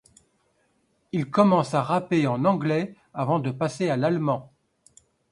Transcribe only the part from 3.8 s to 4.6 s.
à l´allemand.